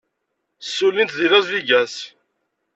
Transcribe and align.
Ssullint 0.67 1.15
deg 1.17 1.29
Las 1.31 1.47
Vegas. 1.53 1.95